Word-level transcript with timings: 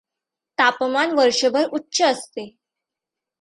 तापमान 0.57 1.11
वर्षभर 1.11 1.65
उच्च 1.71 2.01
असते. 2.01 2.55